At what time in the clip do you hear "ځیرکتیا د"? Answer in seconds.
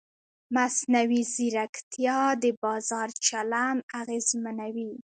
1.33-2.45